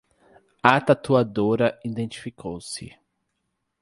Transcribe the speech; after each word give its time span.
A 0.63 0.81
tatuadora 0.81 1.77
identificou-se 1.85 2.91